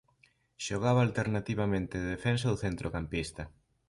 Xogaba 0.65 1.01
alternativamente 1.03 1.95
de 2.01 2.07
defensa 2.15 2.51
ou 2.51 2.61
centrocampista. 2.65 3.43